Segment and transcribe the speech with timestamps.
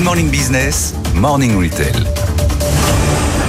[0.00, 1.92] Good Morning Business, Morning Retail.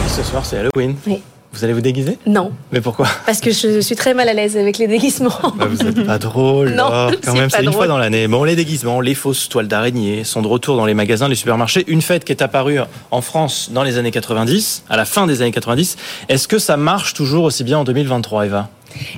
[0.09, 0.97] Ce soir, c'est Halloween.
[1.08, 1.21] Oui.
[1.54, 2.17] Vous allez vous déguiser?
[2.27, 3.08] Non, Mais pourquoi?
[3.25, 5.32] Parce que je suis très mal à l'aise avec les déguisements.
[5.56, 6.72] Bah, Vous êtes pas drôle.
[6.72, 7.11] Non, là.
[7.24, 8.27] quand même, c'est une fois dans l'année.
[8.27, 11.86] Bon, les déguisements, les fausses toiles d'araignée sont de retour dans les magasins, les supermarchés.
[11.88, 12.80] Une fête qui est apparue
[13.12, 15.96] en France dans les années 90, à la fin des années 90.
[16.28, 18.68] Est-ce que ça marche toujours aussi bien en 2023, Eva?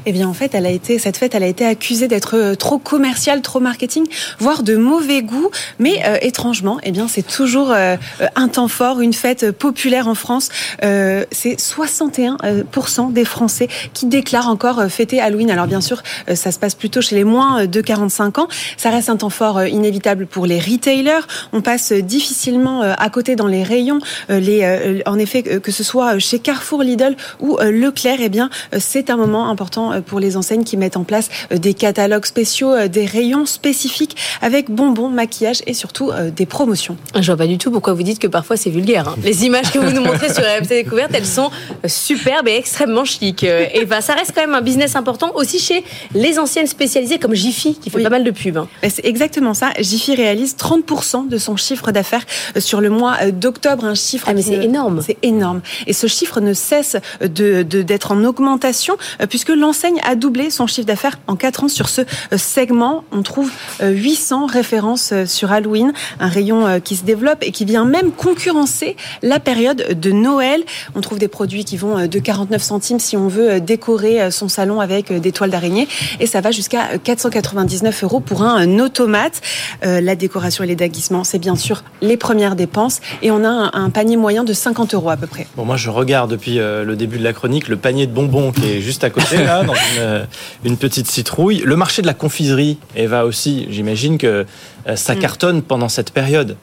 [0.06, 2.56] Eh bien, en fait, elle a été, cette fête, elle a été accusée d'être euh,
[2.56, 4.06] trop commerciale, trop marketing,
[4.40, 5.50] voire de mauvais goût.
[5.80, 10.08] Mais euh, étrangement, eh bien, c'est toujours euh, euh, un temps fort, une fête populaire
[10.08, 10.50] en France.
[10.84, 15.52] Euh, c'est 61% euh, des Français qui déclarent encore fêter Halloween.
[15.52, 16.02] Alors, bien sûr,
[16.34, 18.48] ça se passe plutôt chez les moins de 45 ans.
[18.78, 21.26] Ça reste un temps fort inévitable pour les retailers.
[21.52, 24.00] On passe difficilement à côté dans les rayons.
[24.30, 29.18] Les, en effet, que ce soit chez Carrefour, Lidl ou Leclerc, eh bien, c'est un
[29.18, 32.88] moment important euh, pour les enseignes qui mettent en place euh, des catalogues spéciaux, euh,
[32.88, 36.98] des rayons spécifiques avec bonbons, maquillage et surtout des promotions.
[37.20, 39.10] Je vois pas du tout pourquoi vous dites que parfois c'est vulgaire.
[39.10, 39.16] hein.
[39.24, 41.50] Les images que vous nous montrez sur RMC Découverte, elles sont
[41.88, 43.44] superbes et extrêmement chic.
[43.44, 47.34] Et bah, ça reste quand même un business important aussi chez les anciennes spécialisées comme
[47.34, 48.04] Jiffy qui fait Oui.
[48.04, 48.58] pas mal de pubs.
[48.58, 48.68] hein.
[48.82, 49.72] Ben, C'est exactement ça.
[49.80, 52.26] Jiffy réalise 30% de son chiffre d'affaires
[52.58, 54.28] sur le mois d'octobre, un chiffre.
[54.30, 55.02] Ah, mais c'est énorme.
[55.06, 55.62] C'est énorme.
[55.88, 58.96] Et ce chiffre ne cesse de d'être en augmentation
[59.30, 63.06] puisque l'enseigne a doublé son chiffre d'affaires en 4 ans sur ce euh, segment.
[63.12, 63.50] On trouve
[63.82, 67.86] euh, 800 références euh, sur Halloween, un rayon euh, qui se développe et qui vient
[67.86, 70.64] même concurrencer la période de Noël.
[70.96, 74.22] On trouve des produits qui vont euh, de 49 centimes si on veut euh, décorer
[74.22, 75.88] euh, son salon avec euh, des toiles d'araignée
[76.20, 79.42] et ça va jusqu'à euh, 499 euros pour un euh, automate.
[79.86, 83.72] Euh, la décoration et les déguisements, c'est bien sûr les premières dépenses et on a
[83.74, 85.48] un, panier moyen de 50 euros à peu près.
[85.56, 88.52] Bon, moi, je regarde depuis euh, le début de la chronique le panier de bonbons
[88.52, 90.26] qui est juste à côté, dans une, euh,
[90.64, 91.62] une petite citrouille.
[91.64, 94.46] Le marché de la confiserie, Eva aussi, j'imagine que
[94.88, 96.58] euh, ça cartonne pendant cette période.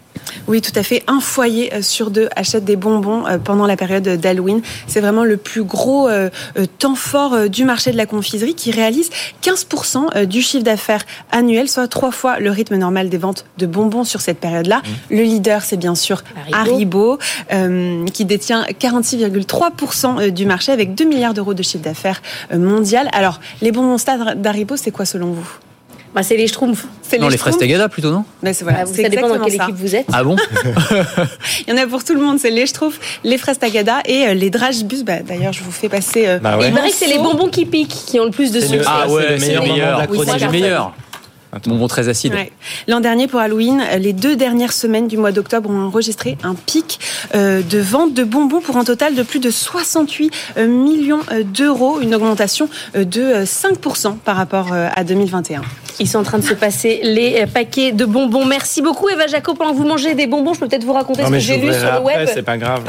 [0.47, 1.03] Oui, tout à fait.
[1.06, 4.62] Un foyer euh, sur deux achète des bonbons euh, pendant la période d'Halloween.
[4.87, 6.31] C'est vraiment le plus gros euh,
[6.78, 9.10] temps fort du marché de la confiserie qui réalise
[9.43, 13.66] 15% euh, du chiffre d'affaires annuel, soit trois fois le rythme normal des ventes de
[13.66, 14.82] bonbons sur cette période-là.
[15.10, 16.22] Le leader, c'est bien sûr
[16.53, 16.56] Haribo.
[16.56, 17.19] Haribo,
[17.53, 22.22] euh, qui détient 46,3% euh, du marché avec 2 milliards d'euros de chiffre d'affaires
[22.54, 23.09] mondial.
[23.12, 25.49] Alors, les bonbons stars d'Haribo, c'est quoi selon vous?
[26.15, 26.87] Bah, c'est les schtroumpfs.
[27.03, 29.28] C'est Non, les fraises Schtroumpfs Tagada plutôt, non Ben, c'est voilà, Ah, c'est ça dépend
[29.28, 29.65] dans quelle ça.
[29.65, 30.06] équipe vous êtes.
[30.12, 30.37] Ah bon
[31.69, 34.26] Il y en a pour tout le monde, c'est les Schtroumpfs, les fraises Tagada et
[34.26, 35.04] euh, les Dragibus.
[35.04, 36.26] Bah, D'ailleurs, je vous fais passer.
[36.26, 36.69] euh, Bah ouais.
[36.69, 38.76] il paraît que c'est les bonbons qui piquent qui ont le plus de succès.
[38.78, 40.76] le- Ah c'est ouais, le c'est meilleur les C'est ça les
[41.53, 41.62] meilleurs.
[41.66, 42.34] Bonbon très acide.
[42.34, 42.53] Ouais.
[42.88, 46.99] L'an dernier, pour Halloween, les deux dernières semaines du mois d'octobre ont enregistré un pic
[47.34, 51.43] euh, de vente de bonbons pour un total de plus de 68 euh, millions euh,
[51.43, 55.62] d'euros, une augmentation de euh, 5% par rapport à 2021.
[55.99, 58.47] Ils sont en train de se passer les paquets de bonbons.
[58.47, 59.55] Merci beaucoup Eva Jaco.
[59.55, 61.56] Pendant que vous mangez des bonbons, je peux peut-être vous raconter Non, ce que j'ai
[61.59, 62.28] lu sur le après, web.
[62.33, 62.84] c'est pas grave.